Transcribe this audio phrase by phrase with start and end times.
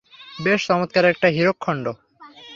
[0.39, 1.85] বেশ চমৎকার একটা হীরকখন্ড!